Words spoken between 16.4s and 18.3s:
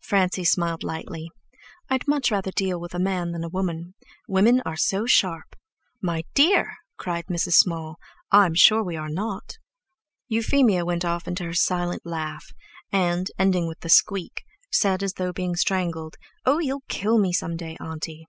"Oh, you'll kill me some day, auntie."